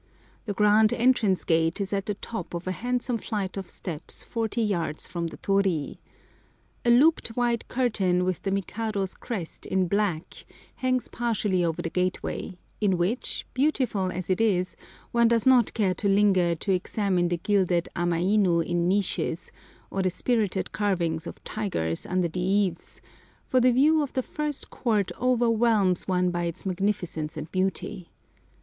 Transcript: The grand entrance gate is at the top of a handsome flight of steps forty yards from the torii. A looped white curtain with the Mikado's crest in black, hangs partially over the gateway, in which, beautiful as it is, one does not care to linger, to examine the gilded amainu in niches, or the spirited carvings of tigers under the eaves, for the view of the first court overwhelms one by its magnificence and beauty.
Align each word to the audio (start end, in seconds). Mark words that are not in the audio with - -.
The 0.45 0.55
grand 0.55 0.93
entrance 0.93 1.43
gate 1.43 1.79
is 1.79 1.93
at 1.93 2.07
the 2.07 2.15
top 2.15 2.55
of 2.55 2.65
a 2.65 2.71
handsome 2.71 3.19
flight 3.19 3.55
of 3.55 3.69
steps 3.69 4.23
forty 4.23 4.63
yards 4.63 5.05
from 5.05 5.27
the 5.27 5.37
torii. 5.37 5.99
A 6.83 6.89
looped 6.89 7.27
white 7.37 7.67
curtain 7.67 8.23
with 8.23 8.41
the 8.41 8.49
Mikado's 8.49 9.13
crest 9.13 9.67
in 9.67 9.87
black, 9.87 10.43
hangs 10.77 11.07
partially 11.09 11.63
over 11.63 11.83
the 11.83 11.89
gateway, 11.91 12.57
in 12.79 12.97
which, 12.97 13.45
beautiful 13.53 14.11
as 14.11 14.31
it 14.31 14.41
is, 14.41 14.75
one 15.11 15.27
does 15.27 15.45
not 15.45 15.71
care 15.75 15.93
to 15.93 16.09
linger, 16.09 16.55
to 16.55 16.71
examine 16.73 17.27
the 17.27 17.37
gilded 17.37 17.87
amainu 17.95 18.61
in 18.65 18.87
niches, 18.87 19.51
or 19.91 20.01
the 20.01 20.09
spirited 20.09 20.71
carvings 20.71 21.27
of 21.27 21.43
tigers 21.43 22.07
under 22.07 22.27
the 22.27 22.39
eaves, 22.39 23.01
for 23.45 23.59
the 23.61 23.71
view 23.71 24.01
of 24.01 24.13
the 24.13 24.23
first 24.23 24.71
court 24.71 25.11
overwhelms 25.21 26.07
one 26.07 26.31
by 26.31 26.45
its 26.45 26.65
magnificence 26.65 27.37
and 27.37 27.51
beauty. 27.51 28.09